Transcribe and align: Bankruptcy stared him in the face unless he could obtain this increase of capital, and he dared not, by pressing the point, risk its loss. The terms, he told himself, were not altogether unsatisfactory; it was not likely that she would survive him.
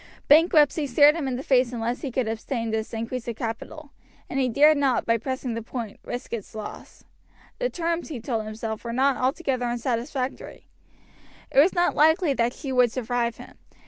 Bankruptcy 0.27 0.87
stared 0.87 1.13
him 1.15 1.27
in 1.27 1.35
the 1.35 1.43
face 1.43 1.71
unless 1.71 2.01
he 2.01 2.09
could 2.11 2.27
obtain 2.27 2.71
this 2.71 2.91
increase 2.91 3.27
of 3.27 3.35
capital, 3.35 3.91
and 4.27 4.39
he 4.39 4.49
dared 4.49 4.77
not, 4.79 5.05
by 5.05 5.15
pressing 5.19 5.53
the 5.53 5.61
point, 5.61 5.99
risk 6.03 6.33
its 6.33 6.55
loss. 6.55 7.03
The 7.59 7.69
terms, 7.69 8.07
he 8.09 8.19
told 8.19 8.45
himself, 8.45 8.83
were 8.83 8.93
not 8.93 9.17
altogether 9.17 9.67
unsatisfactory; 9.67 10.65
it 11.51 11.59
was 11.59 11.73
not 11.73 11.93
likely 11.95 12.33
that 12.33 12.53
she 12.53 12.71
would 12.71 12.91
survive 12.91 13.37
him. 13.37 13.59